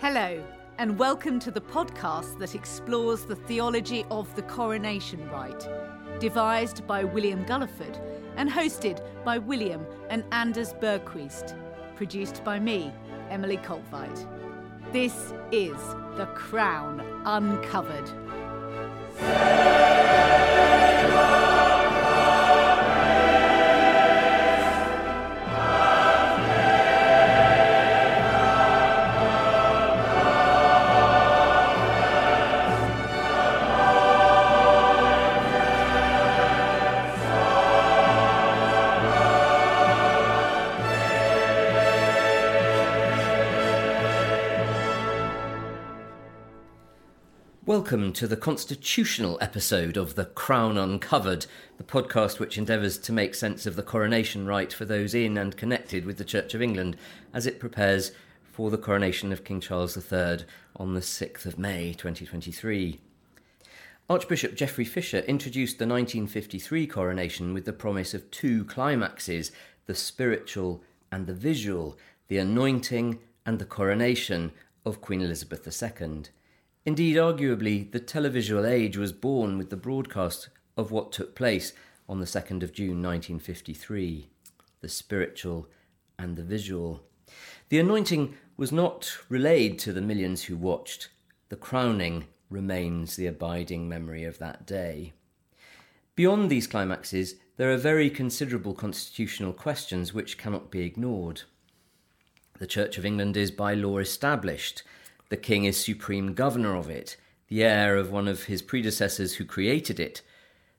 [0.00, 0.42] Hello,
[0.78, 5.68] and welcome to the podcast that explores the theology of the coronation rite,
[6.18, 8.00] devised by William Gulliford
[8.36, 11.54] and hosted by William and Anders Bergquist,
[11.96, 12.90] produced by me,
[13.28, 14.26] Emily Coltvite.
[14.90, 15.76] This is
[16.16, 18.08] The Crown Uncovered.
[47.90, 51.46] Welcome to the constitutional episode of The Crown Uncovered,
[51.76, 55.56] the podcast which endeavours to make sense of the coronation rite for those in and
[55.56, 56.96] connected with the Church of England
[57.34, 58.12] as it prepares
[58.44, 60.44] for the coronation of King Charles III
[60.76, 63.00] on the 6th of May 2023.
[64.08, 69.50] Archbishop Geoffrey Fisher introduced the 1953 coronation with the promise of two climaxes
[69.86, 74.52] the spiritual and the visual, the anointing and the coronation
[74.86, 76.22] of Queen Elizabeth II.
[76.86, 81.72] Indeed, arguably, the televisual age was born with the broadcast of what took place
[82.08, 84.28] on the 2nd of June 1953
[84.80, 85.68] the spiritual
[86.18, 87.02] and the visual.
[87.68, 91.08] The anointing was not relayed to the millions who watched,
[91.50, 95.12] the crowning remains the abiding memory of that day.
[96.14, 101.42] Beyond these climaxes, there are very considerable constitutional questions which cannot be ignored.
[102.58, 104.82] The Church of England is by law established
[105.30, 107.16] the king is supreme governor of it,
[107.48, 110.22] the heir of one of his predecessors who created it.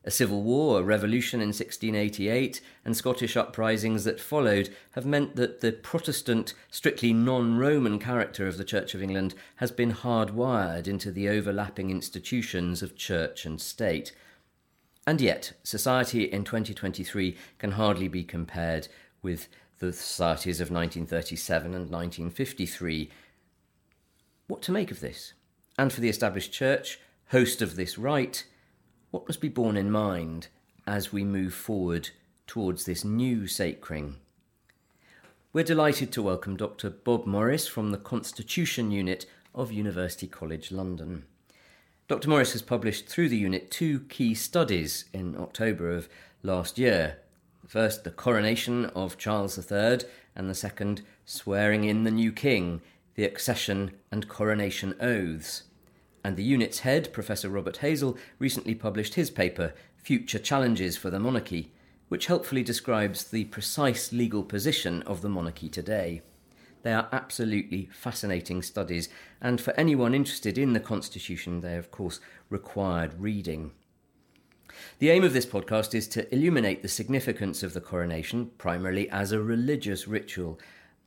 [0.03, 5.61] A civil war, a revolution in 1688, and Scottish uprisings that followed have meant that
[5.61, 11.11] the Protestant, strictly non Roman character of the Church of England has been hardwired into
[11.11, 14.11] the overlapping institutions of church and state.
[15.05, 18.87] And yet, society in 2023 can hardly be compared
[19.21, 19.47] with
[19.77, 23.09] the societies of 1937 and 1953,
[24.51, 25.31] what to make of this?
[25.77, 28.45] And for the established church, host of this rite,
[29.09, 30.49] what must be borne in mind
[30.85, 32.09] as we move forward
[32.47, 34.17] towards this new sacring?
[35.53, 36.89] We're delighted to welcome Dr.
[36.89, 39.25] Bob Morris from the Constitution Unit
[39.55, 41.23] of University College London.
[42.09, 42.27] Dr.
[42.27, 46.09] Morris has published through the unit two key studies in October of
[46.43, 47.19] last year.
[47.65, 49.99] First, the coronation of Charles III,
[50.35, 52.81] and the second, swearing in the new king
[53.15, 55.63] the accession and coronation oaths.
[56.23, 61.19] And the unit's head, Professor Robert Hazell, recently published his paper, Future Challenges for the
[61.19, 61.71] Monarchy,
[62.09, 66.21] which helpfully describes the precise legal position of the monarchy today.
[66.83, 69.07] They are absolutely fascinating studies,
[69.39, 73.71] and for anyone interested in the Constitution, they of course, required reading.
[74.99, 79.31] The aim of this podcast is to illuminate the significance of the coronation, primarily as
[79.31, 80.59] a religious ritual,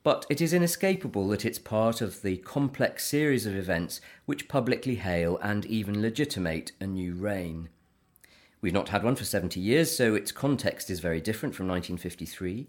[0.04, 4.97] but it is inescapable that it's part of the complex series of events which publicly
[4.97, 7.70] hail and even legitimate a new reign.
[8.60, 12.69] We've not had one for 70 years, so its context is very different from 1953.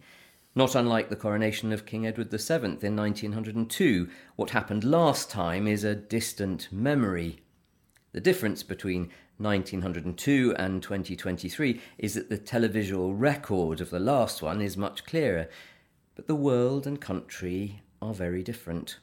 [0.55, 5.83] Not unlike the coronation of King Edward VII in 1902, what happened last time is
[5.83, 7.41] a distant memory.
[8.13, 9.09] The difference between
[9.39, 15.49] 1902 and 2023 is that the televisual record of the last one is much clearer
[16.15, 18.97] but the world and country are very different.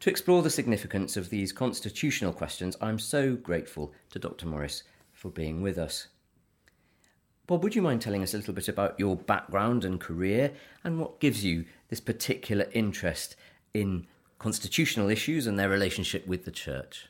[0.00, 4.46] To explore the significance of these constitutional questions, I'm so grateful to Dr.
[4.46, 4.82] Morris
[5.12, 6.08] for being with us.
[7.46, 10.52] Bob, would you mind telling us a little bit about your background and career
[10.82, 13.36] and what gives you this particular interest
[13.72, 14.06] in
[14.38, 17.06] constitutional issues and their relationship with the church?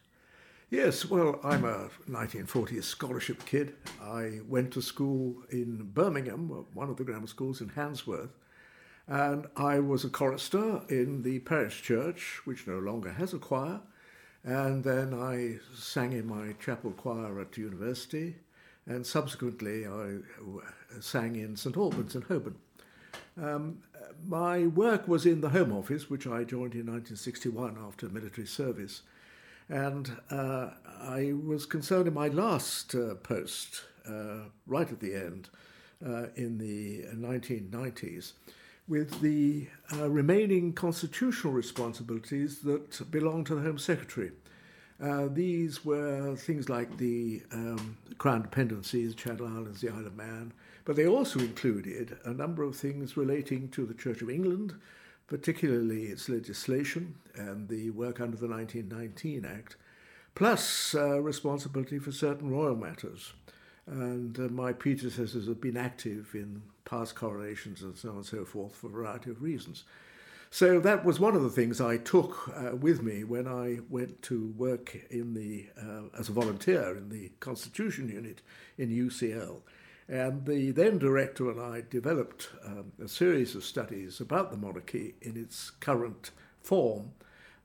[0.71, 3.75] Yes, well, I'm a 1940s scholarship kid.
[4.03, 8.31] I went to school in Birmingham, one of the grammar schools in Handsworth,
[9.07, 13.81] and I was a chorister in the parish church, which no longer has a choir.
[14.43, 18.37] And then I sang in my chapel choir at university.
[18.87, 20.19] And subsequently, I
[21.01, 22.57] sang in St Albans in Holborn.
[23.43, 23.79] Um,
[24.27, 29.03] my work was in the Home Office, which I joined in 1961 after military service.
[29.69, 35.49] And uh, I was concerned in my last uh, post, uh, right at the end,
[36.05, 38.33] uh, in the 1990s,
[38.87, 44.33] with the uh, remaining constitutional responsibilities that belong to the Home Secretary.
[45.03, 50.17] Uh, these were things like the um, Crown dependencies, the Channel Islands, the Isle of
[50.17, 50.53] Man,
[50.85, 54.75] but they also included a number of things relating to the Church of England,
[55.27, 59.77] particularly its legislation and the work under the 1919 Act,
[60.35, 63.33] plus uh, responsibility for certain royal matters.
[63.87, 66.63] And uh, my predecessors have been active in
[66.95, 69.85] past coronations and so on and so forth for a variety of reasons.
[70.51, 74.23] So that was one of the things I took uh, with me when I went
[74.23, 78.41] to work in the uh, as a volunteer in the Constitution Unit
[78.79, 79.63] in UCL.
[80.09, 85.17] And the then director and I developed um, a series of studies about the monarchy
[85.21, 86.31] in its current
[86.63, 87.11] form,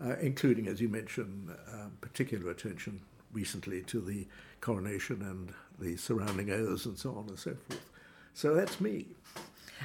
[0.03, 4.27] uh, including, as you mentioned, uh, particular attention recently to the
[4.61, 7.89] coronation and the surrounding oaths and so on and so forth.
[8.33, 9.07] So that's me.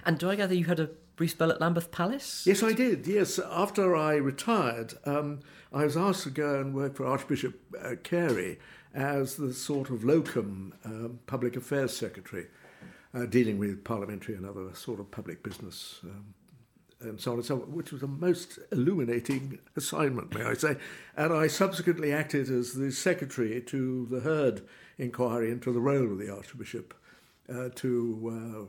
[0.04, 2.44] And do I gather you had a brief spell at Lambeth Palace?
[2.46, 3.06] Yes, I did.
[3.06, 5.40] Yes, after I retired, um,
[5.72, 8.58] I was asked to go and work for Archbishop uh, Carey
[8.92, 12.46] as the sort of locum um, public affairs secretary,
[13.12, 16.00] uh, dealing with parliamentary and other sort of public business.
[16.04, 16.34] Um,
[17.00, 20.76] and so on and so on, which was a most illuminating assignment, may I say.
[21.16, 24.62] And I subsequently acted as the secretary to the Hurd
[24.96, 26.94] inquiry into the role of the Archbishop
[27.52, 28.68] uh, to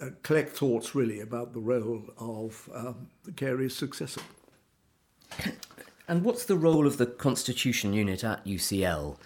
[0.00, 4.22] uh, uh, collect thoughts really about the role of um, Carey's successor.
[6.06, 9.18] And what's the role of the Constitution Unit at UCL?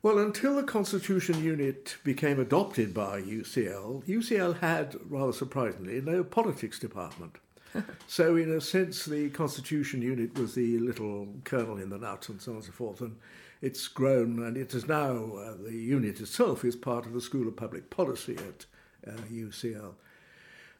[0.00, 6.78] Well, until the Constitution Unit became adopted by UCL, UCL had, rather surprisingly, no politics
[6.78, 7.36] department.
[8.06, 12.40] so, in a sense, the Constitution Unit was the little kernel in the nut and
[12.40, 13.00] so on and so forth.
[13.00, 13.16] And
[13.60, 17.48] it's grown, and it is now, uh, the unit itself is part of the School
[17.48, 18.66] of Public Policy at
[19.06, 19.94] uh, UCL.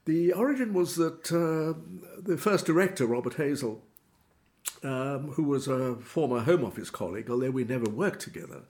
[0.05, 1.79] The origin was that uh,
[2.21, 3.81] the first director, Robert Hazell,
[4.83, 8.63] um, who was a former Home Office colleague, although we never worked together,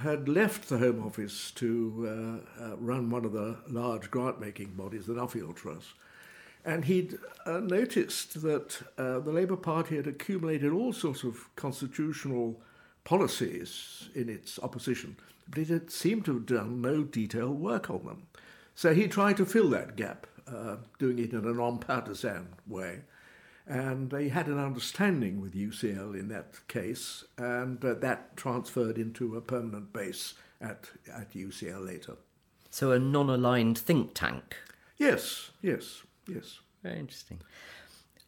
[0.00, 4.70] had left the Home Office to uh, uh, run one of the large grant making
[4.70, 5.88] bodies, the Nuffield Trust.
[6.64, 12.62] And he'd uh, noticed that uh, the Labour Party had accumulated all sorts of constitutional
[13.04, 15.16] policies in its opposition,
[15.48, 18.26] but it had seemed to have done no detailed work on them.
[18.74, 23.02] So he tried to fill that gap, uh, doing it in a non partisan way.
[23.66, 29.36] And he had an understanding with UCL in that case, and uh, that transferred into
[29.36, 32.16] a permanent base at, at UCL later.
[32.70, 34.56] So, a non aligned think tank?
[34.98, 36.60] Yes, yes, yes.
[36.82, 37.40] Very interesting.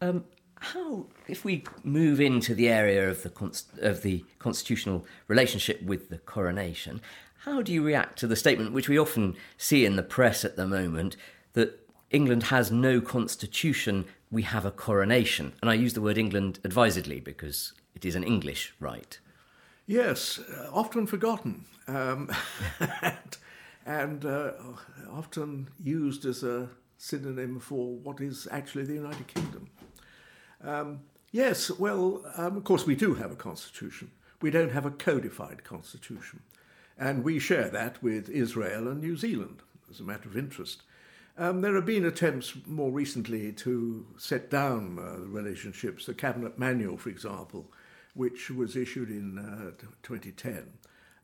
[0.01, 0.25] Um,
[0.61, 6.09] how, if we move into the area of the, const- of the constitutional relationship with
[6.09, 7.01] the coronation,
[7.41, 10.57] how do you react to the statement, which we often see in the press at
[10.57, 11.17] the moment,
[11.53, 11.81] that
[12.11, 15.53] England has no constitution we have a coronation.
[15.61, 19.21] And I use the word England advisedly because it is an English rite.
[19.87, 22.31] Yes, uh, often forgotten um,
[23.03, 23.37] and,
[23.85, 24.53] and uh,
[25.11, 26.69] often used as a
[26.99, 29.69] synonym for what is actually the United Kingdom.
[30.67, 34.11] Um, yes, well, um, of course, we do have a constitution.
[34.43, 36.41] We don't have a codified constitution.
[36.99, 40.83] And we share that with Israel and New Zealand as a matter of interest.
[41.39, 46.07] Um, there have been attempts more recently to set down uh, the relationships.
[46.07, 47.71] The Cabinet Manual, for example,
[48.15, 50.73] which was issued in uh, 2010,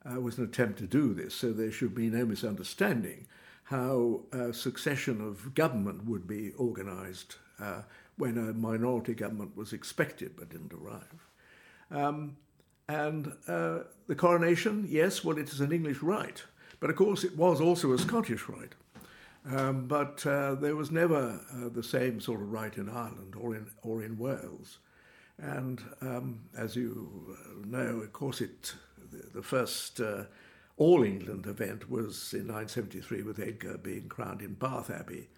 [0.04, 3.26] uh, was an attempt to do this, so there should be no misunderstanding
[3.64, 4.20] how
[4.52, 7.82] succession of government would be organised uh,
[8.22, 11.26] when a minority government was expected but didn't arrive.
[11.90, 12.36] Um,
[12.88, 16.44] and uh, the coronation, yes, well, it is an English rite,
[16.78, 18.76] but of course it was also a Scottish rite.
[19.44, 23.56] Um, but uh, there was never uh, the same sort of rite in Ireland or
[23.56, 24.78] in or in Wales,
[25.38, 27.36] and um, as you
[27.66, 28.72] know, of course, it
[29.10, 30.26] the, the first uh,
[30.76, 35.28] all England event was in 1973 with Edgar being crowned in Bath Abbey,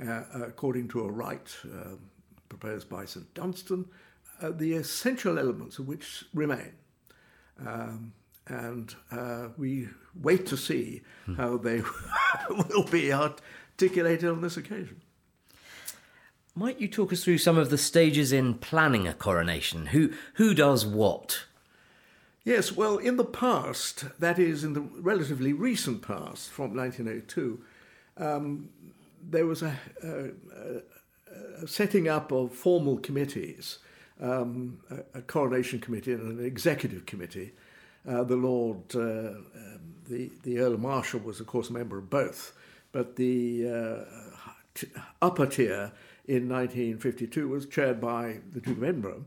[0.00, 1.98] uh, according to a rite um,
[2.58, 3.86] proposed by St Dunstan,
[4.42, 6.72] uh, the essential elements of which remain.
[7.58, 8.12] Um,
[8.46, 9.88] and uh, we
[10.20, 11.34] wait to see hmm.
[11.34, 11.82] how they
[12.50, 15.00] will be articulated on this occasion.
[16.54, 19.86] Might you talk us through some of the stages in planning a coronation?
[19.86, 21.44] Who who does what?
[22.44, 27.62] Yes, well, in the past, that is, in the relatively recent past, from 1902,
[28.16, 28.68] um,
[29.22, 30.82] there was a, a, a,
[31.66, 33.78] setting up of formal committees,
[34.20, 37.52] um, a, a coronation committee and an executive committee,
[38.08, 39.44] uh, the Lord, uh, um,
[40.08, 42.52] the, the Earl Marshal was, of course, a member of both,
[42.90, 44.04] but the uh,
[44.74, 44.88] t-
[45.20, 45.92] upper tier
[46.26, 49.24] in 1952 was chaired by the Duke of Edinburgh,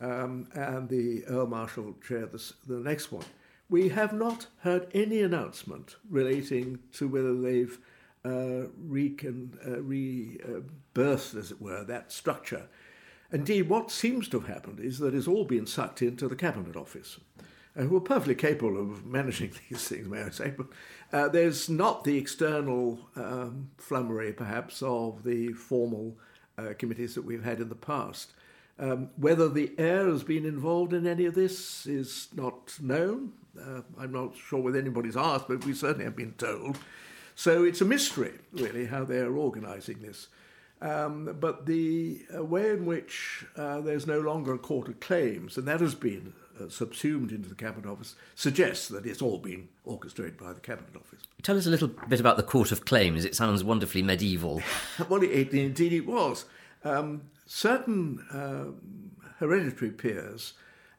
[0.00, 3.24] um, and the Earl Marshal chaired the, the next one.
[3.68, 7.78] We have not heard any announcement relating to whether they've
[8.24, 10.60] uh, recon, uh,
[11.00, 12.68] as it were, that structure.
[13.32, 16.76] Indeed, what seems to have happened is that it's all been sucked into the Cabinet
[16.76, 17.20] Office,
[17.76, 20.52] uh, who are perfectly capable of managing these things, may I say.
[20.56, 20.66] But
[21.12, 26.18] uh, there's not the external um, flummery, perhaps, of the formal
[26.58, 28.32] uh, committees that we've had in the past.
[28.78, 33.32] Um, whether the heir has been involved in any of this is not known.
[33.60, 36.78] Uh, I'm not sure whether anybody's asked, but we certainly have been told.
[37.40, 40.28] So it's a mystery, really, how they're organising this.
[40.82, 45.56] Um, but the uh, way in which uh, there's no longer a court of claims,
[45.56, 49.70] and that has been uh, subsumed into the Cabinet Office, suggests that it's all been
[49.86, 51.20] orchestrated by the Cabinet Office.
[51.42, 53.24] Tell us a little bit about the Court of Claims.
[53.24, 54.60] It sounds wonderfully medieval.
[55.08, 56.44] well, it, indeed it was.
[56.84, 60.52] Um, certain um, hereditary peers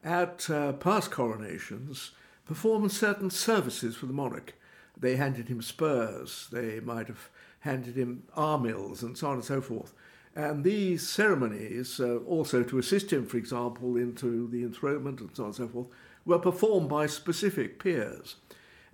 [0.04, 2.14] at uh, past coronations
[2.48, 4.56] performed certain services for the monarch.
[5.02, 7.30] They handed him spurs, they might have
[7.62, 9.94] handed him armills, and so on and so forth.
[10.36, 15.44] And these ceremonies, uh, also to assist him, for example, into the enthronement and so
[15.44, 15.88] on and so forth,
[16.24, 18.36] were performed by specific peers.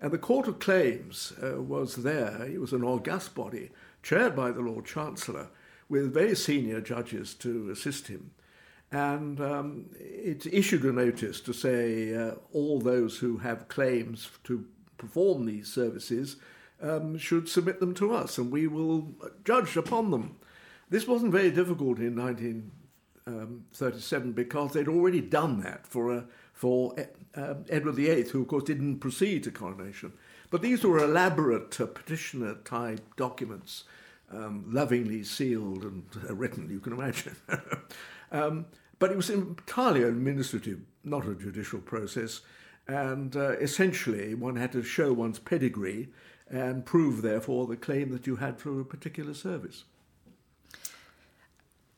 [0.02, 2.44] And the Court of Claims uh, was there.
[2.44, 3.70] It was an august body,
[4.02, 5.50] chaired by the Lord Chancellor,
[5.90, 8.32] with very senior judges to assist him.
[8.92, 14.66] And um, it issued a notice to say uh, all those who have claims to
[14.98, 16.38] perform these services
[16.82, 20.36] um, should submit them to us and we will judge upon them.
[20.90, 26.96] This wasn't very difficult in 1937 because they'd already done that for, a, for
[27.36, 30.14] uh, Edward VIII, who of course didn't proceed to coronation.
[30.50, 33.84] But these were elaborate uh, petitioner type documents
[34.32, 37.36] um, lovingly sealed and uh, written, you can imagine.
[38.32, 38.66] um,
[39.00, 42.42] but it was entirely administrative, not a judicial process.
[42.88, 46.10] And uh, essentially, one had to show one's pedigree
[46.50, 49.84] and prove, therefore, the claim that you had for a particular service.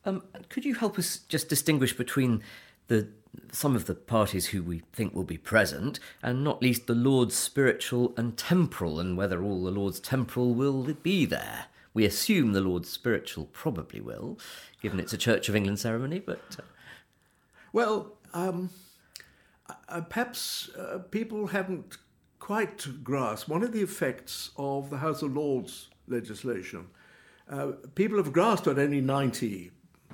[0.05, 2.41] Um, could you help us just distinguish between
[2.87, 3.09] the
[3.51, 7.35] some of the parties who we think will be present, and not least the Lord's
[7.35, 11.65] spiritual and temporal, and whether all the Lord's temporal will be there?
[11.93, 14.39] We assume the Lord's spiritual probably will,
[14.81, 16.41] given it's a Church of England ceremony, but.
[16.57, 16.63] Uh...
[17.71, 18.71] Well, um,
[19.87, 21.97] uh, perhaps uh, people haven't
[22.39, 26.87] quite grasped one of the effects of the House of Lords legislation.
[27.49, 29.71] Uh, people have grasped that only 90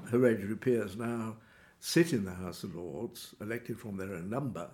[0.09, 1.35] hereditary peers now
[1.79, 4.69] sit in the House of Lords, elected from their own number,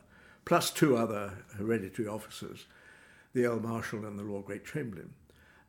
[0.46, 2.66] plus two other hereditary officers,
[3.34, 5.14] the Earl Marshal and the Lord Great Chamberlain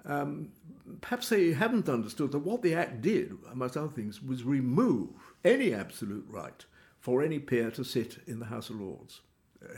[0.04, 0.50] um,
[1.00, 5.11] perhaps they haven't understood that what the Act did, amongst other things, was remove
[5.45, 6.64] any absolute right
[7.02, 9.23] for any peer to sit in the House of Lords,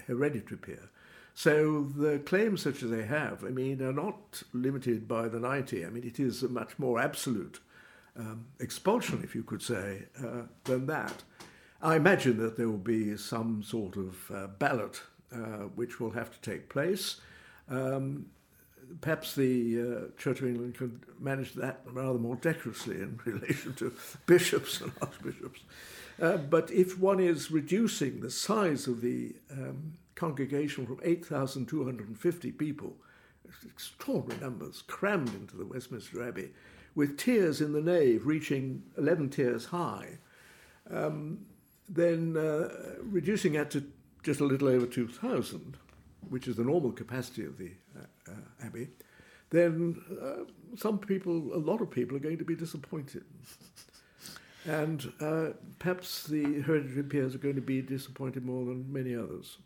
[0.07, 0.91] hereditary peer.
[1.33, 5.87] So the claims such as they have, I mean, are not limited by the 90.
[5.87, 7.61] I mean, it is a much more absolute
[8.15, 11.25] um, expulsion, if you could say, uh, than that.
[11.81, 15.01] I imagine that there will be some sort of uh, ballot
[15.33, 17.23] uh, which will have to take place.
[17.71, 18.27] Um,
[19.01, 23.95] perhaps the uh, Church of England could manage that rather more decorously in relation to
[24.27, 25.61] bishops and archbishops.
[26.21, 32.97] Uh, but if one is reducing the size of the um, congregation from 8,250 people,
[33.67, 36.51] extraordinary numbers, crammed into the Westminster Abbey,
[36.95, 40.19] with tiers in the nave reaching 11 tiers high,
[40.91, 41.45] um,
[41.89, 42.69] then uh,
[43.03, 43.85] reducing that to
[44.23, 45.77] just a little over 2,000,
[46.29, 48.89] which is the normal capacity of the uh, uh, Abbey,
[49.51, 50.45] then uh,
[50.77, 53.25] some people, a lot of people, are going to be disappointed.
[54.65, 59.59] And uh, perhaps the hereditary peers are going to be disappointed more than many others.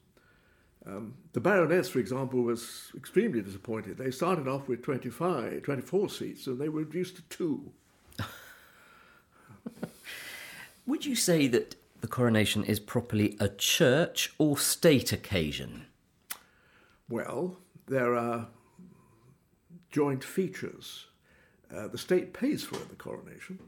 [0.86, 3.98] Um, the Baroness, for example, was extremely disappointed.
[3.98, 7.72] They started off with 25, 24 seats, and they were reduced to two.
[10.86, 15.86] Would you say that the coronation is properly a church or state occasion?
[17.08, 18.48] Well, there are
[19.90, 21.06] joint features.
[21.74, 23.58] Uh, the state pays for the coronation,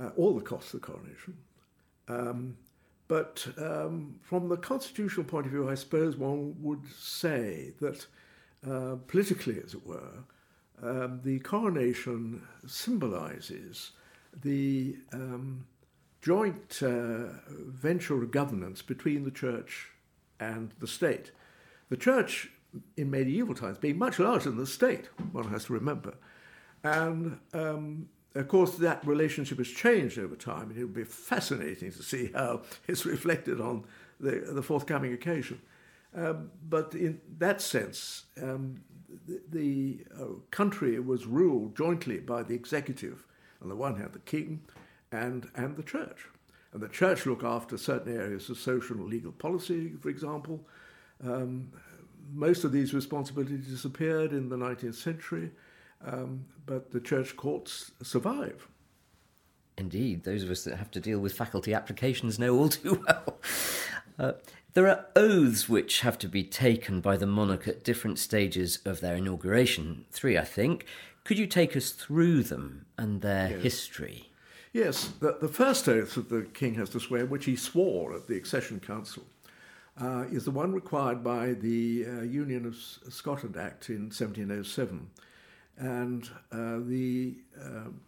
[0.00, 1.36] uh, all the costs of the coronation.
[2.08, 2.56] Um,
[3.08, 8.06] but um, from the constitutional point of view, I suppose one would say that
[8.68, 10.24] uh, politically, as it were,
[10.82, 13.92] um, the coronation symbolizes
[14.42, 15.66] the um,
[16.20, 19.90] joint uh, venture of governance between the church
[20.38, 21.32] and the state.
[21.88, 22.50] The church
[22.96, 26.14] in medieval times being much larger than the state, one has to remember.
[26.84, 31.92] And um, of course, that relationship has changed over time, and it will be fascinating
[31.92, 33.84] to see how it's reflected on
[34.20, 35.60] the, the forthcoming occasion.
[36.14, 38.80] Um, but in that sense, um,
[39.26, 43.26] the, the uh, country was ruled jointly by the executive,
[43.62, 44.62] on the one hand, the king,
[45.12, 46.26] and, and the church.
[46.72, 50.60] And the church looked after certain areas of social and legal policy, for example.
[51.24, 51.72] Um,
[52.32, 55.50] most of these responsibilities disappeared in the 19th century,
[56.04, 58.68] um, but the church courts survive.
[59.76, 63.38] Indeed, those of us that have to deal with faculty applications know all too well.
[64.18, 64.32] Uh,
[64.74, 69.00] there are oaths which have to be taken by the monarch at different stages of
[69.00, 70.04] their inauguration.
[70.10, 70.84] Three, I think.
[71.24, 73.62] Could you take us through them and their yes.
[73.62, 74.30] history?
[74.72, 78.26] Yes, the, the, first oath that the king has to swear, which he swore at
[78.26, 79.24] the Accession Council,
[80.00, 82.76] uh, is the one required by the uh, Union of
[83.12, 85.10] Scotland Act in 1707.
[85.78, 88.00] And uh, the um,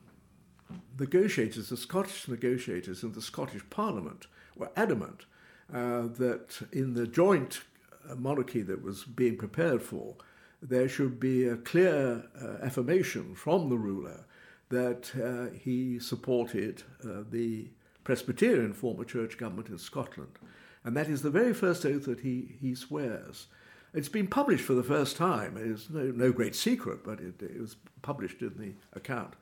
[0.98, 5.26] negotiators, the Scottish negotiators in the Scottish Parliament, were adamant
[5.72, 7.62] uh, that in the joint
[8.08, 10.16] uh, monarchy that was being prepared for,
[10.62, 14.24] there should be a clear uh, affirmation from the ruler
[14.68, 17.68] that uh, he supported uh, the
[18.04, 20.38] Presbyterian form of church government in Scotland.
[20.84, 23.46] And that is the very first oath that he, he swears.
[23.92, 25.56] It's been published for the first time.
[25.56, 29.34] It's no, no great secret, but it, it was published in the account.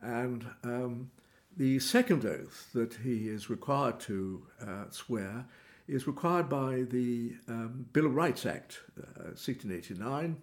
[0.00, 1.10] And um,
[1.56, 5.46] the second oath that he is required to uh, swear
[5.86, 10.42] is required by the um, Bill of Rights Act, uh, 1689.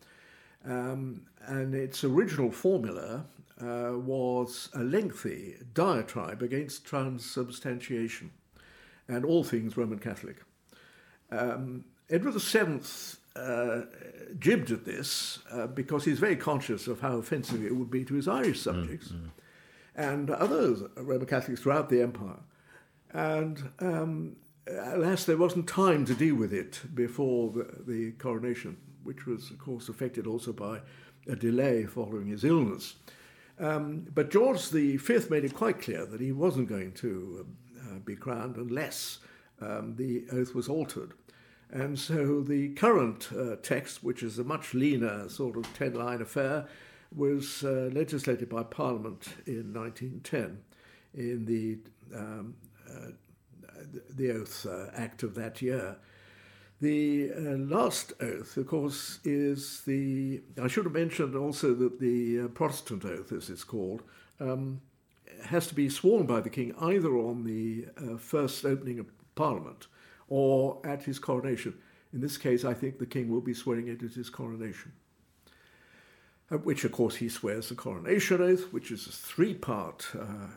[0.63, 3.25] Um, and its original formula
[3.60, 8.31] uh, was a lengthy diatribe against transubstantiation
[9.08, 10.38] and all things Roman Catholic.
[11.31, 12.79] Um, Edward VII
[13.36, 13.82] uh,
[14.40, 18.14] jibbed at this uh, because he's very conscious of how offensive it would be to
[18.14, 19.27] his Irish subjects mm-hmm.
[19.96, 22.40] and others Roman Catholics throughout the empire.
[23.14, 24.36] And um,
[24.68, 29.60] alas, there wasn't time to deal with it before the, the, coronation, which was, of
[29.60, 30.79] course, affected also by
[31.27, 32.96] a delay following his illness.
[33.60, 37.46] Um, but George V made it quite clear that he wasn't going to
[37.79, 39.20] uh, be crowned unless
[39.62, 41.14] um, the oath was altered.
[41.72, 46.22] And so the current uh, text, which is a much leaner sort of 10 line
[46.22, 46.68] affair,
[47.16, 50.60] was uh, legislated by Parliament in 1910
[51.14, 51.77] in the,
[52.18, 52.55] um,
[52.90, 53.12] uh,
[54.10, 55.98] the Oath uh, Act of that year.
[56.81, 60.42] The uh, last oath, of course, is the.
[60.60, 64.01] I should have mentioned also that the uh, Protestant oath, as it's called,
[64.40, 64.81] um,
[65.44, 67.86] has to be sworn by the king either on the
[68.18, 69.05] first opening of
[69.36, 69.86] Parliament
[70.31, 71.74] or at his coronation.
[72.13, 74.94] In this case, I think the king will be swearing it at his coronation.
[76.50, 80.48] At which, of course, he swears the coronation oath, which is a three part uh,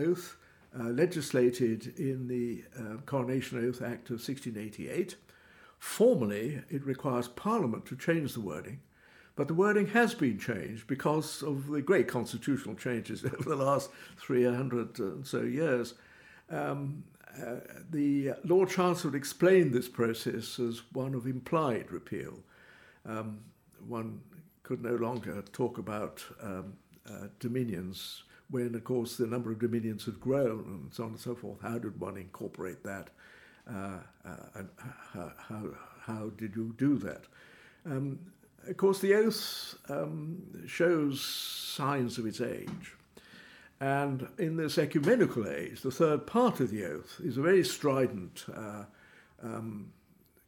[0.00, 0.36] oath
[0.78, 5.16] uh, legislated in the uh, Coronation Oath Act of 1688.
[5.80, 8.78] Formally, it requires Parliament to change the wording,
[9.34, 13.90] but the wording has been changed because of the great constitutional changes over the last
[14.18, 15.94] 300 and so years.
[16.48, 17.02] Um,
[17.38, 17.56] uh,
[17.90, 22.38] the Lord Chancellor explained this process as one of implied repeal.
[23.06, 23.40] Um,
[23.86, 24.20] one
[24.62, 26.74] could no longer talk about um,
[27.08, 31.20] uh, dominions when, of course, the number of dominions had grown and so on and
[31.20, 31.60] so forth.
[31.62, 33.10] How did one incorporate that?
[33.68, 34.68] Uh, uh and
[35.12, 35.64] how, how,
[36.00, 37.24] how, did you do that?
[37.86, 38.18] Um,
[38.66, 42.94] of course, the oath um, shows signs of its age.
[43.80, 48.44] And in this ecumenical age, the third part of the oath is a very strident
[48.54, 48.84] uh,
[49.42, 49.92] um,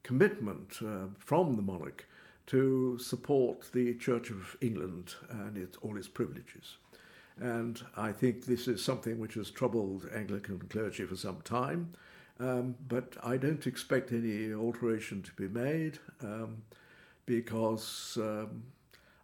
[0.03, 2.07] commitment uh, from the monarch
[2.49, 6.77] to support the Church of England and its, all its privileges.
[7.41, 11.95] And I think this is something which has troubled Anglican clergy for some time,
[12.39, 16.63] um, but I don't expect any alteration to be made um,
[17.25, 18.65] because um,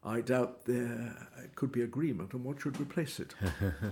[0.04, 1.16] I doubt there
[1.54, 3.34] could be agreement on what should replace it.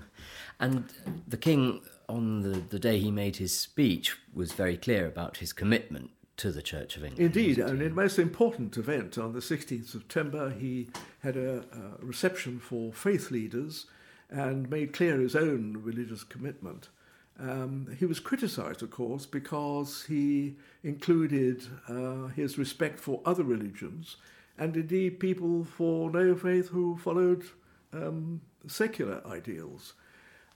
[0.61, 0.85] and
[1.27, 5.53] the king, on the, the day he made his speech, was very clear about his
[5.53, 7.37] commitment to the Church of England.
[7.37, 10.89] Indeed, and in a most important event on the 16th September, he
[11.23, 13.87] had a, a reception for faith leaders
[14.31, 16.89] and made clear his own religious commitment.
[17.39, 24.17] Um, he was criticized, of course, because he included uh, his respect for other religions
[24.59, 27.45] and indeed people for no faith who followed
[27.93, 29.95] um, secular ideals.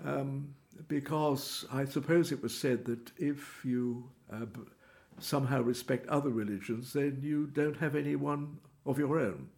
[0.04, 0.54] Um,
[0.88, 4.46] because I suppose it was said that if you uh,
[5.18, 9.48] somehow respect other religions, then you don't have anyone of your own.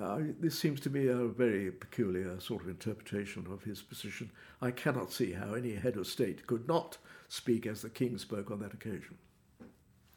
[0.00, 4.30] Uh, this seems to me a very peculiar sort of interpretation of his position.
[4.60, 8.50] I cannot see how any head of state could not speak as the king spoke
[8.50, 9.16] on that occasion.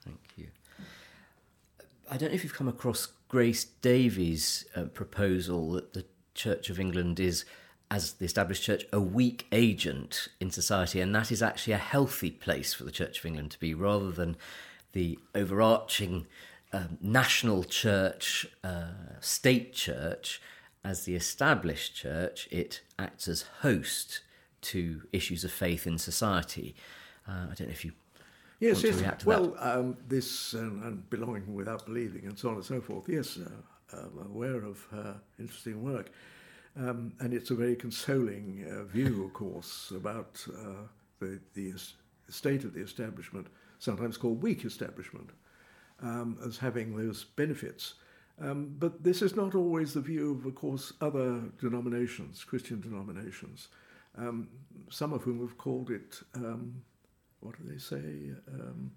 [0.03, 0.47] Thank you.
[2.09, 6.79] I don't know if you've come across Grace Davie's uh, proposal that the Church of
[6.79, 7.43] England is,
[7.91, 12.31] as the established church, a weak agent in society, and that is actually a healthy
[12.31, 14.37] place for the Church of England to be, rather than
[14.93, 16.27] the overarching
[16.71, 20.41] um, national church, uh, state church.
[20.83, 24.21] As the established church, it acts as host
[24.61, 26.75] to issues of faith in society.
[27.27, 27.91] Uh, I don't know if you
[28.59, 29.25] Yes, yes.
[29.25, 33.07] well, um, this um, and belonging without believing and so on and so forth.
[33.07, 36.11] Yes, uh, I'm aware of her interesting work.
[36.79, 40.85] Um, and it's a very consoling uh, view, of course, about uh,
[41.19, 41.73] the, the
[42.29, 43.47] state of the establishment,
[43.79, 45.31] sometimes called weak establishment,
[46.01, 47.95] um, as having those benefits.
[48.39, 53.69] Um, but this is not always the view of, of course, other denominations, Christian denominations,
[54.15, 54.47] um,
[54.91, 56.19] some of whom have called it
[57.41, 58.31] what do they say?
[58.51, 58.91] Um,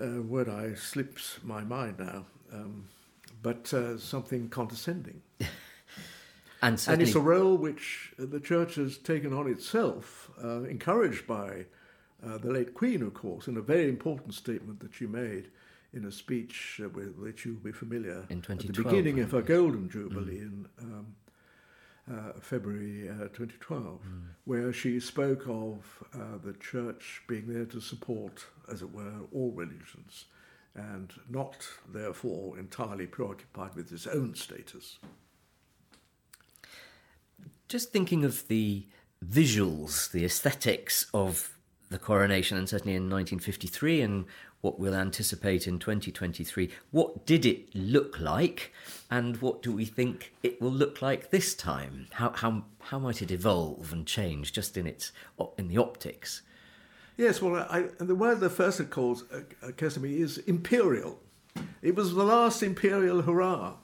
[0.00, 2.88] uh, word I slips my mind now, um,
[3.42, 5.22] but uh, something condescending.
[6.62, 11.66] and, and, it's a role which the church has taken on itself, uh, encouraged by
[12.26, 15.48] uh, the late Queen, of course, in a very important statement that she made
[15.92, 19.42] in a speech uh, with which you'll be familiar in at the beginning of her
[19.42, 20.42] Golden Jubilee mm.
[20.42, 21.06] in um,
[22.40, 24.22] February uh, 2012, mm.
[24.44, 29.50] where she spoke of uh, the church being there to support, as it were, all
[29.52, 30.26] religions
[30.76, 34.98] and not, therefore, entirely preoccupied with its own status.
[37.68, 38.86] Just thinking of the
[39.24, 41.56] visuals, the aesthetics of
[41.88, 44.26] the coronation, and certainly in 1953 and
[44.60, 46.70] what we'll anticipate in 2023.
[46.90, 48.72] What did it look like,
[49.10, 52.08] and what do we think it will look like this time?
[52.12, 55.12] How how how might it evolve and change just in its
[55.58, 56.42] in the optics?
[57.16, 59.24] Yes, well, I, the word that first occurs,
[59.62, 61.18] occurs to me is imperial.
[61.80, 63.76] It was the last imperial hurrah.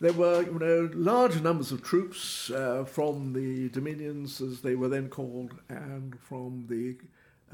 [0.00, 4.88] There were, you know, large numbers of troops uh, from the dominions, as they were
[4.88, 6.96] then called, and from the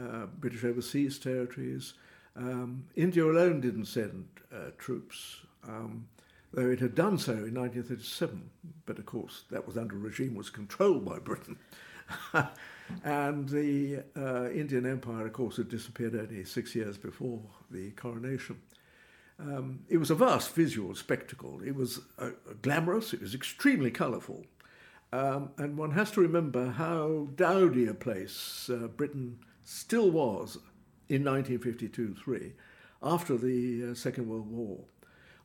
[0.02, 1.92] uh, British overseas territories,
[2.36, 6.06] um, India alone didn't send uh, troops, um,
[6.52, 8.50] though it had done so in 1937.
[8.86, 11.58] But of course, that was under a regime was controlled by Britain.
[13.04, 17.40] and the uh, Indian Empire, of course, had disappeared only six years before
[17.70, 18.60] the coronation.
[19.38, 21.60] Um, it was a vast visual spectacle.
[21.64, 22.30] It was uh,
[22.62, 24.44] glamorous, it was extremely colourful.
[25.12, 30.58] Um, and one has to remember how dowdy a place uh, Britain still was
[31.10, 32.52] in 1952-3,
[33.02, 34.78] after the uh, Second World War.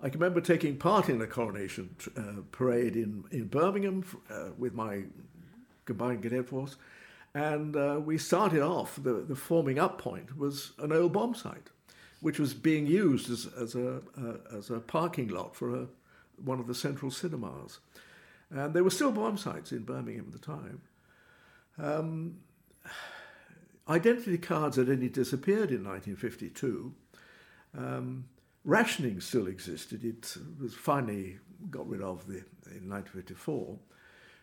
[0.02, 4.74] I can remember taking part in a coronation uh, parade in, in Birmingham uh, with
[4.74, 5.04] my
[5.86, 6.78] combined cadet force,
[7.34, 11.70] and uh, we started off, the, the forming up point was an old bomb site,
[12.22, 14.02] which was being used as, as, a,
[14.56, 15.88] as a parking lot for a,
[16.44, 17.80] one of the central cinemas.
[18.50, 20.82] And there were still bomb sites in Birmingham at the time.
[21.78, 22.38] Um,
[23.88, 26.94] Identity cards had only disappeared in 1952.
[27.78, 28.26] Um,
[28.64, 30.04] rationing still existed.
[30.04, 31.38] It was finally
[31.70, 33.78] got rid of the, in 1954.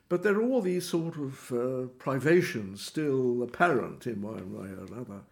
[0.09, 4.85] But there are all these sort of uh, privations still apparent in one way or
[4.85, 5.23] another.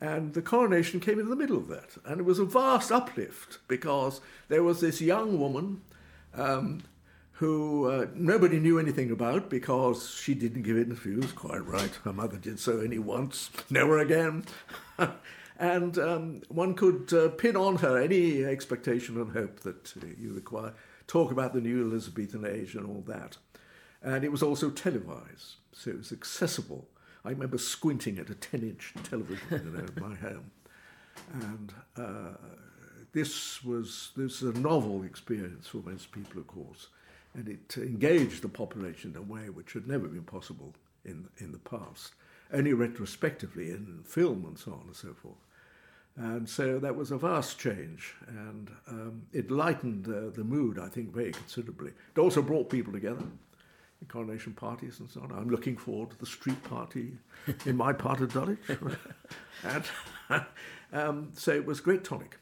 [0.00, 1.96] And the coronation came in the middle of that.
[2.04, 5.82] And it was a vast uplift because there was this young woman
[6.34, 6.82] um,
[7.32, 11.32] who uh, nobody knew anything about because she didn't give interviews.
[11.32, 14.44] Quite right, her mother did so only once, never again.
[15.58, 20.32] and um, one could uh, pin on her any expectation and hope that uh, you
[20.32, 20.74] require.
[21.06, 23.36] Talk about the new Elizabethan age and all that.
[24.02, 26.88] And it was also televised, so it was accessible.
[27.24, 30.50] I remember squinting at a 10 inch television you know, in my home.
[31.32, 32.36] And uh,
[33.12, 36.88] this was this is a novel experience for most people, of course
[37.34, 41.52] and it engaged the population in a way which had never been possible in, in
[41.52, 42.14] the past,
[42.52, 45.34] only retrospectively in film and so on and so forth.
[46.16, 50.88] And so that was a vast change, and um, it lightened uh, the mood, I
[50.88, 51.92] think, very considerably.
[52.14, 53.24] It also brought people together,
[54.08, 55.32] coronation parties and so on.
[55.32, 57.12] I'm looking forward to the street party
[57.66, 58.58] in my part of Dulwich.
[59.64, 59.84] and
[60.92, 62.38] um, so it was great tonic.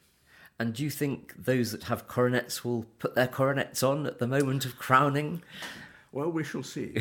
[0.60, 4.26] And do you think those that have coronets will put their coronets on at the
[4.26, 5.42] moment of crowning?
[6.12, 6.98] Well, we shall see.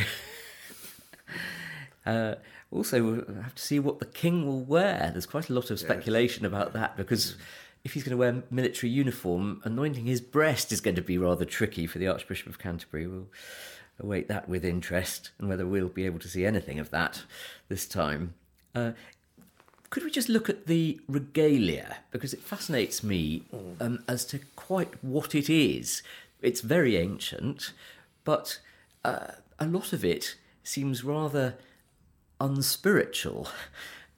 [2.06, 2.36] uh,
[2.72, 5.10] also, we'll have to see what the king will wear.
[5.12, 6.48] There's quite a lot of speculation yes.
[6.48, 7.36] about that because
[7.84, 11.44] if he's going to wear military uniform, anointing his breast is going to be rather
[11.44, 13.08] tricky for the Archbishop of Canterbury.
[13.08, 13.28] We'll
[14.00, 17.24] await that with interest and whether we'll be able to see anything of that
[17.68, 18.36] this time.
[18.74, 18.92] Uh,
[19.90, 23.44] could we just look at the regalia because it fascinates me
[23.80, 26.04] um, as to quite what it is.
[26.42, 27.74] It's very ancient,
[28.24, 28.60] but
[29.04, 31.56] uh, a lot of it seems rather
[32.40, 33.48] unspiritual.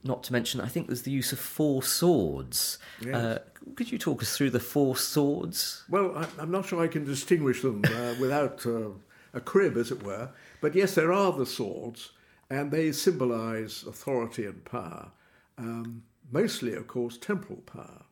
[0.03, 2.77] Not to mention, I think there's the use of four swords.
[3.01, 3.15] Yes.
[3.15, 3.39] Uh,
[3.75, 5.83] could you talk us through the four swords?
[5.89, 8.89] Well, I'm not sure I can distinguish them uh, without uh,
[9.33, 10.29] a crib, as it were.
[10.59, 12.11] But yes, there are the swords,
[12.49, 15.11] and they symbolise authority and power.
[15.61, 18.03] Um, mostly, of course, temporal power.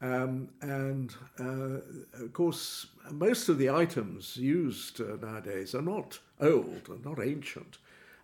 [0.00, 6.88] Um, and uh, of course, most of the items used uh, nowadays are not old
[6.88, 7.78] and not ancient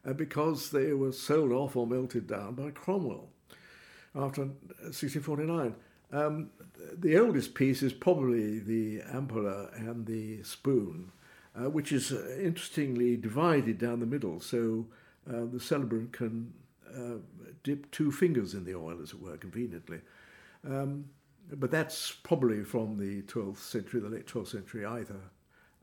[0.07, 3.29] uh, because they were sold off or melted down by Cromwell
[4.15, 5.75] after 1649.
[6.13, 6.51] Um,
[6.97, 11.11] the oldest piece is probably the ampulla and the spoon,
[11.55, 14.87] uh, which is uh, interestingly divided down the middle, so
[15.29, 16.55] uh, the celebrant can
[17.67, 20.01] dip two fingers in the oil, as it were, conveniently.
[20.65, 21.07] Um,
[21.53, 25.21] but that's probably from the 12th century, the late 12th century, either.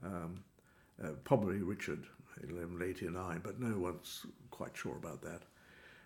[0.01, 0.43] Um,
[1.03, 2.05] uh, probably Richard,
[2.39, 5.41] 1189, but no one's quite sure about that.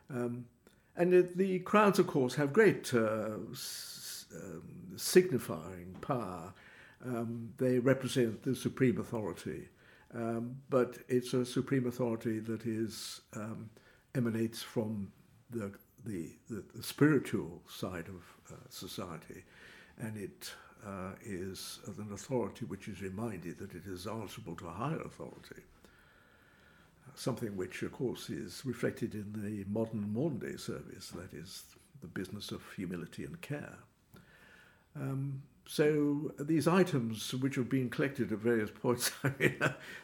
[0.09, 0.45] Um,
[0.95, 4.63] and it, the crowns, of course, have great uh, s- um,
[4.95, 6.53] signifying power.
[7.05, 9.67] Um, they represent the supreme authority,
[10.15, 13.21] um, but it's a supreme authority that is
[14.15, 15.11] emanates from
[15.49, 15.71] the
[16.05, 19.43] the, the, the spiritual side of uh, society,
[19.99, 20.53] and it
[20.85, 25.63] uh, is an authority which is reminded that it is answerable to a higher authority.
[27.15, 31.63] Something which, of course, is reflected in the modern modern day service, that is,
[31.99, 33.77] the business of humility and care.
[34.95, 39.55] Um, so these items which have been collected at various points, I mean,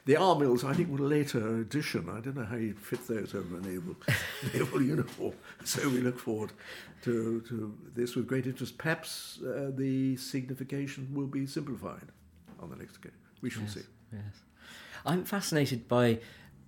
[0.06, 2.10] the armills, I think, were a later addition.
[2.10, 3.95] I don't know how you'd fit those over a naval,
[4.54, 5.34] naval uniform.
[5.63, 6.52] So we look forward
[7.04, 8.78] to, to this with great interest.
[8.78, 12.08] Perhaps uh, the signification will be simplified
[12.60, 13.17] on the next occasion.
[13.41, 13.82] We shall Yes, see.
[14.12, 14.21] yes.
[15.06, 16.19] I'm fascinated by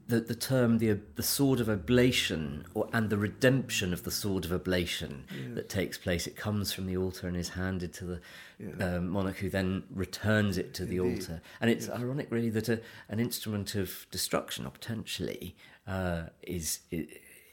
[0.08, 4.46] the, the term the the sword of oblation or and the redemption of the sword
[4.46, 6.28] of oblation that takes place.
[6.28, 8.22] It comes from the altar and is handed to the
[8.58, 8.96] Yeah.
[8.96, 11.42] um, monarch, who then returns it to the altar.
[11.60, 15.56] And it's ironic, really, that a, an instrument of destruction, or potentially,
[15.88, 16.80] uh, is.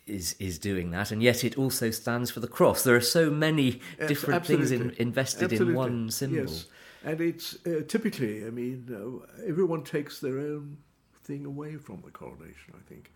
[0.05, 2.83] Is, is doing that, and yet it also stands for the cross.
[2.83, 5.01] There are so many different things in, absolutely.
[5.01, 6.39] invested in one symbol.
[6.39, 6.67] Yes,
[7.05, 10.79] and it's uh, typically, I mean, uh, everyone takes their own
[11.25, 12.75] thing away from the coronation.
[12.75, 13.11] I think,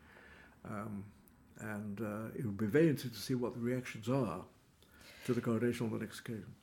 [0.68, 1.04] um,
[1.60, 4.40] and uh, it would be very interesting to see what the reactions are
[5.24, 6.54] to the coronation on the next occasion.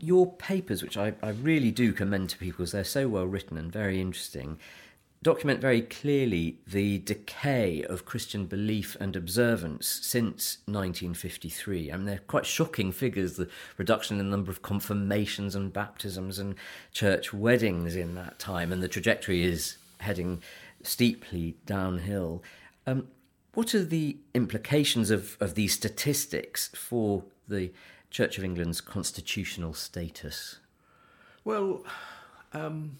[0.00, 3.56] your papers, which I, I really do commend to people, because they're so well written
[3.56, 4.58] and very interesting,
[5.22, 11.90] document very clearly the decay of Christian belief and observance since 1953.
[11.90, 16.38] I mean, they're quite shocking figures the reduction in the number of confirmations and baptisms
[16.38, 16.54] and
[16.92, 20.40] church weddings in that time, and the trajectory is heading
[20.82, 22.42] steeply downhill.
[22.86, 23.08] Um,
[23.54, 27.72] what are the implications of, of these statistics for the
[28.10, 30.60] Church of England's constitutional status?
[31.44, 31.84] Well,
[32.52, 32.98] um,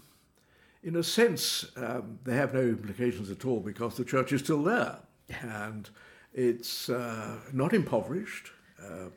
[0.82, 4.62] in a sense, um, they have no implications at all because the church is still
[4.62, 4.98] there,
[5.42, 5.88] and
[6.34, 8.50] it's uh, not impoverished.
[8.82, 9.10] Uh,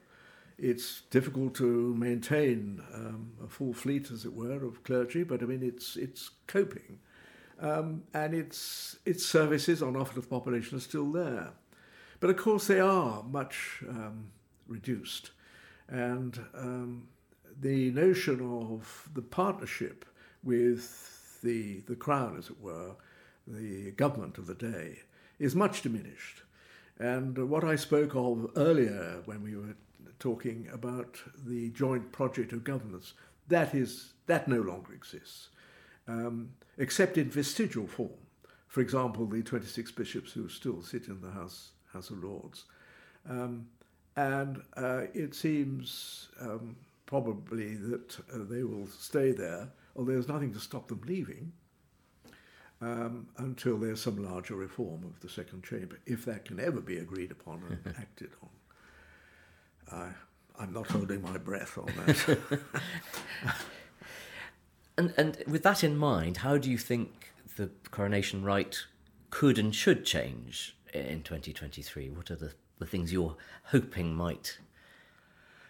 [0.58, 5.45] it's difficult to maintain um, a full fleet, as it were, of clergy, but I
[5.45, 7.00] mean, it's it's coping,
[7.62, 11.50] um, and its its services on offer to the population are still there,
[12.19, 14.32] but of course they are much um,
[14.67, 15.32] reduced,
[15.88, 17.08] and um,
[17.60, 20.06] the notion of the partnership
[20.43, 22.95] with the the crown, as it were,
[23.47, 25.00] the government of the day,
[25.39, 26.43] is much diminished.
[27.00, 29.76] And what I spoke of earlier when we were
[30.19, 33.13] talking about the joint project of governance,
[33.47, 35.50] that is that no longer exists,
[36.08, 38.10] um, except in vestigial form.
[38.68, 42.66] For example, the 26 bishops who still sit in the House House of Lords,
[43.30, 43.68] um,
[44.16, 50.54] and uh, it seems um, probably that uh, they will stay there, although there's nothing
[50.54, 51.52] to stop them leaving
[52.82, 56.98] um, until there's some larger reform of the second chamber, if that can ever be
[56.98, 58.50] agreed upon and acted on.
[60.62, 62.60] I'm not holding my breath on that.
[64.98, 68.86] And, and with that in mind, how do you think the coronation rite
[69.30, 72.10] could and should change in 2023?
[72.10, 74.58] What are the, the things you're hoping might?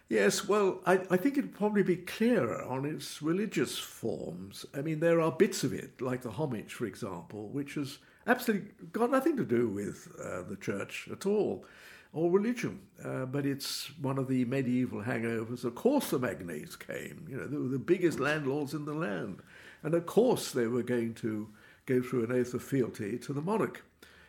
[0.10, 4.66] Yes, well, I, I think it'd probably be clearer on its religious forms.
[4.76, 8.72] I mean, there are bits of it, like the homage, for example, which has absolutely
[8.92, 11.66] got nothing to do with uh, the church at all.
[12.14, 15.64] Or religion, uh, but it's one of the medieval hangovers.
[15.64, 17.26] Of course, the magnates came.
[17.30, 19.42] You know, they were the biggest landlords in the land,
[19.84, 21.48] and of course, they were going to
[21.86, 23.84] go through an oath of fealty to the monarch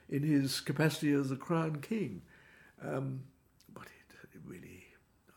[0.09, 2.23] in his capacity as the crown king.
[2.83, 3.23] Um,
[3.73, 4.85] but it, it, really,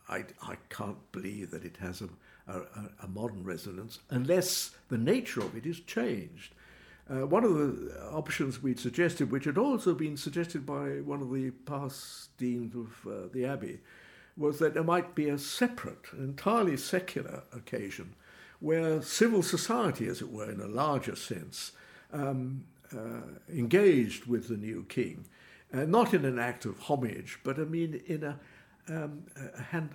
[0.10, 2.10] I, I can't believe that it has a,
[2.52, 2.62] a,
[3.04, 6.54] a modern resonance unless the nature of it is changed.
[7.08, 11.32] Uh, one of the options we'd suggested, which had also been suggested by one of
[11.32, 13.80] the past deans of uh, the Abbey,
[14.36, 18.16] was that there might be a separate, entirely secular occasion
[18.60, 21.74] where civil society, as it were, in a larger sense,
[22.12, 22.64] um,
[22.96, 25.26] uh, engaged with the new king,
[25.74, 28.40] uh, not in an act of homage, but I mean in a,
[28.88, 29.92] um, a hand,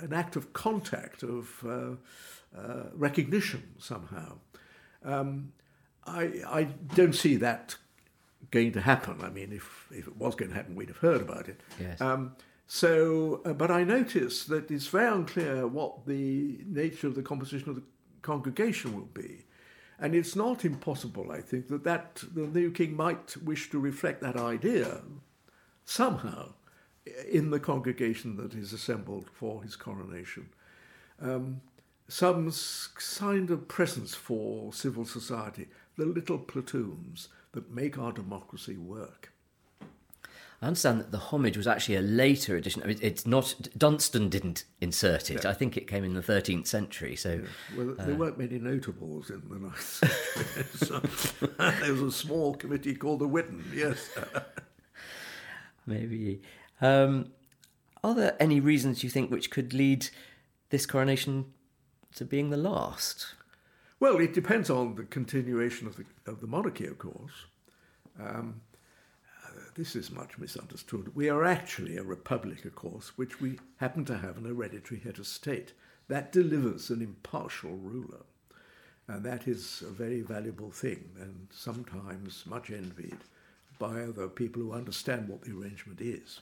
[0.00, 4.38] an act of contact, of uh, uh recognition somehow.
[5.04, 5.52] Um,
[6.06, 7.76] I, I don't see that
[8.50, 9.18] going to happen.
[9.22, 11.60] I mean, if, if it was going to happen, we'd have heard about it.
[11.78, 12.00] Yes.
[12.00, 12.32] Um,
[12.66, 17.68] so, uh, but I notice that it's very unclear what the nature of the composition
[17.68, 17.82] of the
[18.22, 19.44] congregation will be.
[19.98, 24.22] And it's not impossible, I think, that, that the new king might wish to reflect
[24.22, 25.02] that idea
[25.84, 26.54] somehow
[27.28, 30.48] in the congregation that is assembled for his coronation.
[31.20, 31.60] Um,
[32.08, 32.52] some
[33.18, 35.68] kind of presence for civil society,
[36.00, 39.32] the little platoons that make our democracy work.
[40.62, 42.82] I understand that the homage was actually a later edition.
[42.82, 45.44] I mean, it's not Dunstan didn't insert it.
[45.44, 45.50] Yeah.
[45.50, 47.16] I think it came in the 13th century.
[47.16, 47.76] So, yeah.
[47.76, 51.00] well, there uh, weren't many notables in the 9th century.
[51.50, 53.64] so, there was a small committee called the Witan.
[53.74, 54.10] Yes,
[55.86, 56.42] maybe.
[56.82, 57.32] Um,
[58.04, 60.08] are there any reasons you think which could lead
[60.68, 61.46] this coronation
[62.16, 63.34] to being the last?
[64.00, 67.44] Well, it depends on the continuation of the of the monarchy, of course.
[68.18, 68.62] Um,
[69.74, 71.14] this is much misunderstood.
[71.14, 75.18] We are actually a republic, of course, which we happen to have an hereditary head
[75.18, 75.74] of state.
[76.08, 78.24] That delivers an impartial ruler.
[79.06, 83.18] And that is a very valuable thing, and sometimes much envied
[83.78, 86.40] by other people who understand what the arrangement is.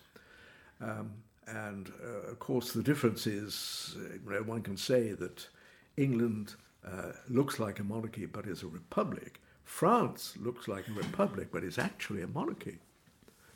[0.81, 1.11] Um,
[1.47, 5.49] and uh, of course, the difference is uh, you know, one can say that
[5.97, 6.55] England
[6.87, 9.41] uh, looks like a monarchy but is a republic.
[9.65, 12.79] France looks like a republic but is actually a monarchy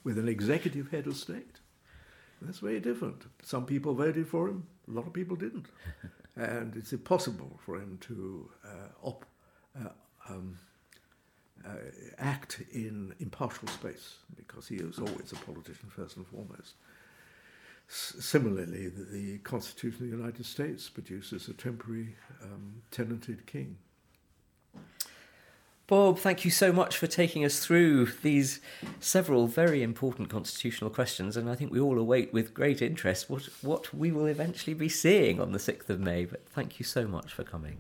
[0.05, 1.61] with an executive head of state.
[2.41, 3.25] That's very different.
[3.43, 5.67] Some people voted for him, a lot of people didn't.
[6.37, 9.25] and it's impossible for him to uh, op,
[9.79, 9.91] uh,
[10.29, 10.59] um,
[11.65, 11.77] uh,
[12.19, 16.75] act in impartial space because he is always a politician first and foremost.
[17.95, 23.77] Similarly, the, the, Constitution of the United States produces a temporary um, tenanted king.
[25.87, 28.61] Bob, thank you so much for taking us through these
[28.99, 33.43] several very important constitutional questions, and I think we all await with great interest what,
[33.61, 36.25] what we will eventually be seeing on the 6th of May.
[36.25, 37.77] But thank you so much for coming.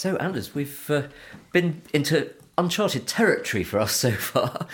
[0.00, 1.08] So, Anders, we've uh,
[1.52, 4.66] been into uncharted territory for us so far.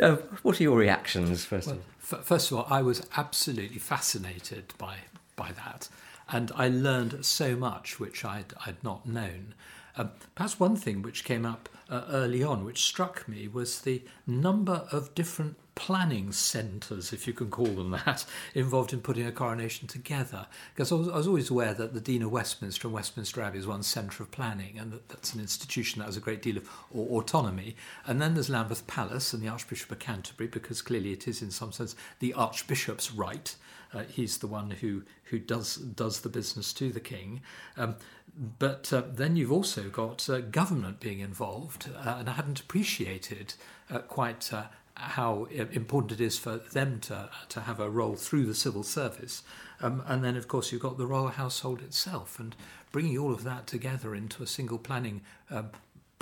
[0.00, 1.82] uh, what are your reactions, first well, of
[2.12, 2.18] all?
[2.18, 4.96] F- first of all, I was absolutely fascinated by,
[5.36, 5.88] by that,
[6.28, 9.54] and I learned so much which I'd, I'd not known.
[9.96, 14.02] Um, perhaps one thing which came up uh, early on, which struck me, was the
[14.26, 18.24] number of different planning centres, if you can call them that,
[18.54, 20.46] involved in putting a coronation together.
[20.74, 23.58] Because I was, I was, always aware that the Dean of Westminster and Westminster Abbey
[23.58, 26.56] is one centre of planning, and that, that's an institution that has a great deal
[26.56, 27.76] of autonomy.
[28.06, 31.50] And then there's Lambeth Palace and the Archbishop of Canterbury, because clearly it is, in
[31.50, 33.54] some sense, the Archbishop's right.
[33.92, 37.40] Uh, he's the one who, who does, does the business to the king.
[37.76, 37.96] Um,
[38.58, 43.54] but uh, then you've also got uh, government being involved, uh, and I hadn't appreciated
[43.90, 44.64] uh, quite uh,
[44.94, 49.42] how important it is for them to, to have a role through the civil service.
[49.80, 52.54] Um, and then, of course, you've got the royal household itself, and
[52.90, 55.70] bringing all of that together into a single planning um,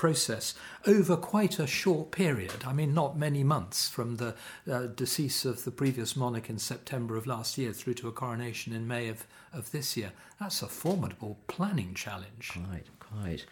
[0.00, 0.54] process
[0.86, 2.64] over quite a short period.
[2.66, 4.34] I mean, not many months from the
[4.66, 8.72] uh, decease of the previous monarch in September of last year through to a coronation
[8.72, 10.12] in May of, of this year.
[10.40, 12.52] That's a formidable planning challenge.
[12.66, 13.44] Quite, quite.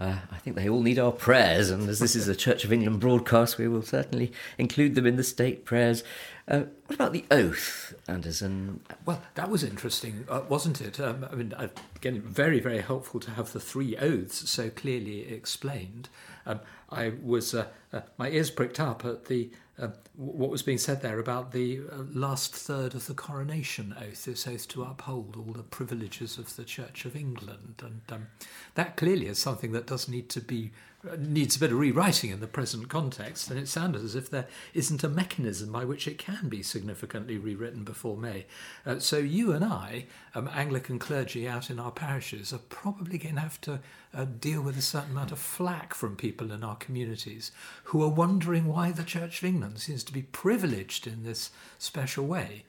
[0.00, 2.72] Uh, I think they all need our prayers, and as this is a Church of
[2.72, 6.02] England broadcast, we will certainly include them in the state prayers.
[6.48, 8.80] Uh, what about the oath, Anderson?
[9.06, 10.98] Well, that was interesting, uh, wasn't it?
[10.98, 11.54] Um, I mean,
[11.94, 16.08] again, very, very helpful to have the three oaths so clearly explained.
[16.46, 19.50] Um, I was uh, uh, my ears pricked up at the
[19.82, 24.24] uh, what was being said there about the uh, last third of the coronation oath,
[24.24, 28.28] this oath to uphold all the privileges of the Church of England, and um,
[28.74, 30.70] that clearly is something that does need to be
[31.18, 34.46] needs a bit of rewriting in the present context, and it sounds as if there
[34.72, 38.46] isn't a mechanism by which it can be significantly rewritten before May.
[38.86, 43.34] Uh, so you and I, um, Anglican clergy out in our parishes, are probably going
[43.34, 43.80] to have to
[44.14, 47.50] uh, deal with a certain amount of flack from people in our communities
[47.84, 52.26] who are wondering why the Church of England seems to be privileged in this special
[52.26, 52.64] way.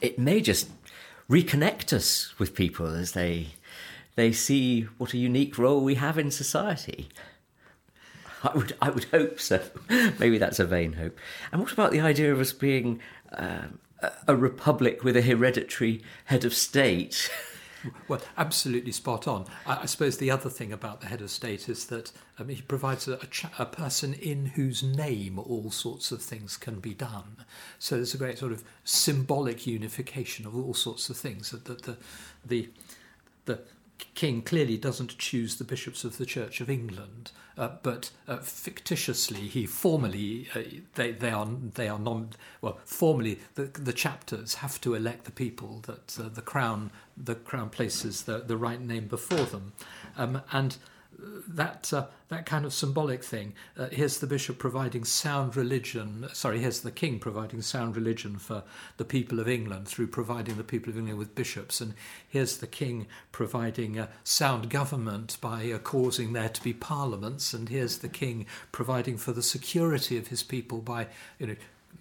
[0.00, 0.70] It may just
[1.30, 3.48] reconnect us with people as they
[4.16, 7.10] they see what a unique role we have in society.
[8.46, 9.62] I would, I would hope so.
[10.18, 11.18] Maybe that's a vain hope.
[11.52, 13.00] And what about the idea of us being
[13.32, 13.66] uh,
[14.26, 17.30] a republic with a hereditary head of state?
[18.08, 19.46] Well, absolutely spot on.
[19.64, 22.62] I, I, suppose the other thing about the head of state is that um, he
[22.62, 27.44] provides a, a, a, person in whose name all sorts of things can be done.
[27.78, 31.50] So there's a great sort of symbolic unification of all sorts of things.
[31.50, 31.96] That the, the,
[32.44, 32.68] the,
[33.44, 33.58] the
[34.14, 39.48] king clearly doesn't choose the bishops of the Church of England, uh, but uh, fictitiously
[39.48, 40.62] he formally uh,
[40.94, 42.30] they they are they are non
[42.60, 47.34] well formally the the chapters have to elect the people that uh, the crown the
[47.34, 49.72] crown places the the right name before them,
[50.16, 50.76] um, and
[51.18, 53.54] that uh, that kind of symbolic thing.
[53.76, 56.26] Uh, here's the bishop providing sound religion.
[56.32, 58.62] Sorry, here's the king providing sound religion for
[58.96, 61.94] the people of England through providing the people of England with bishops, and
[62.28, 67.68] here's the king providing uh, sound government by uh, causing there to be parliaments, and
[67.68, 71.06] here's the king providing for the security of his people by
[71.38, 71.56] you know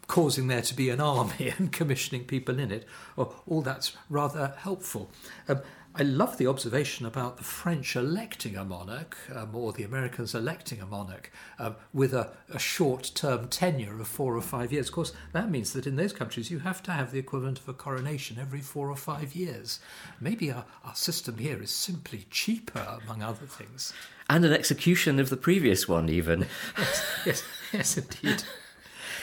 [0.07, 2.87] causing there to be an army and commissioning people in it.
[3.15, 5.09] Well, all that's rather helpful.
[5.47, 5.61] Um,
[5.97, 10.81] I love the observation about the French electing a monarch, um, or the Americans electing
[10.81, 14.89] a monarch, um, with a, a short term tenure of four or five years.
[14.89, 17.69] Of course, that means that in those countries you have to have the equivalent of
[17.69, 19.79] a coronation every four or five years.
[20.19, 23.93] Maybe our, our system here is simply cheaper, among other things.
[24.29, 26.41] And an execution of the previous one, even.
[26.77, 28.43] yes, yes, yes, indeed.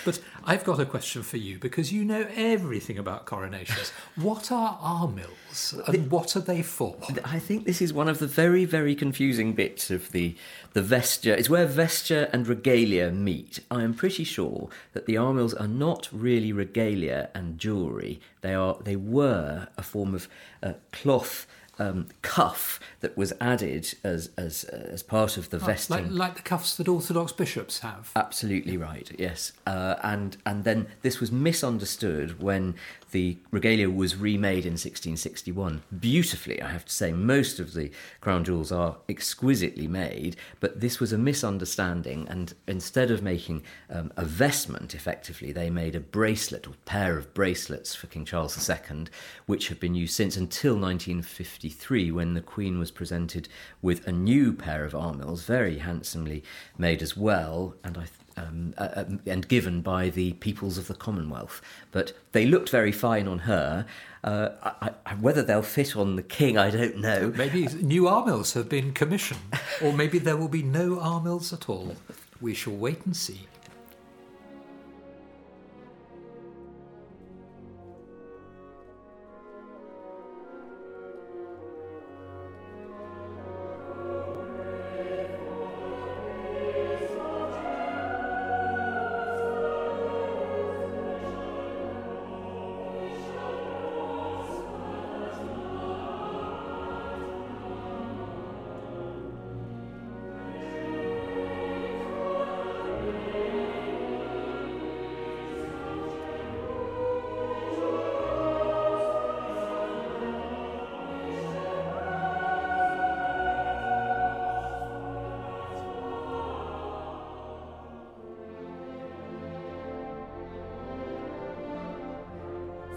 [0.05, 3.91] But I've got a question for you because you know everything about coronations.
[4.17, 6.97] what are armills and what are they for?
[7.25, 10.37] I think this is one of the very, very confusing bits of the
[10.73, 11.35] the vesture.
[11.35, 13.61] It's where vesture and regalia meet.
[13.71, 18.21] I am pretty sure that the armills are not really regalia and jewellery.
[18.41, 18.79] They are.
[18.83, 20.29] They were a form of
[20.63, 21.47] uh, cloth
[21.83, 26.35] um, cuff that was added as as as part of the oh, vesting, like, like,
[26.37, 28.11] the cuffs that Orthodox bishops have.
[28.15, 29.11] Absolutely right.
[29.19, 32.75] Yes, uh, and and then this was misunderstood when
[33.13, 35.83] the regalia was remade in 1661.
[36.01, 40.99] Beautifully, I have to say, most of the crown jewels are exquisitely made, but this
[40.99, 42.27] was a misunderstanding.
[42.29, 47.35] And instead of making um, a vestment, effectively, they made a bracelet or pair of
[47.35, 49.07] bracelets for King Charles II,
[49.47, 51.72] which have been used since until 1953,
[52.11, 53.49] when the Queen was presented
[53.81, 56.43] with a new pair of armills, very handsomely
[56.79, 57.75] made as well.
[57.85, 58.07] And I
[58.37, 61.61] um, uh, uh, and given by the peoples of the Commonwealth.
[61.91, 63.87] But they looked very fine on her.
[64.25, 67.33] Uh, I, I, whether they'll fit on the king, I don't know.
[67.37, 69.41] Maybe new armills have been commissioned,
[69.83, 71.97] or maybe there will be no armills at all.
[72.41, 73.49] We shall wait and see.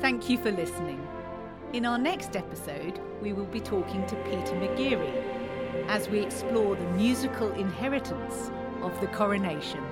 [0.01, 1.07] Thank you for listening.
[1.71, 6.91] In our next episode, we will be talking to Peter McGeary as we explore the
[6.91, 9.83] musical inheritance of the coronation.